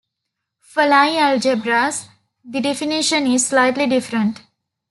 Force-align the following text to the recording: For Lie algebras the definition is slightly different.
For 0.61 0.87
Lie 0.87 1.19
algebras 1.19 2.07
the 2.43 2.59
definition 2.59 3.27
is 3.27 3.45
slightly 3.45 3.85
different. 3.85 4.41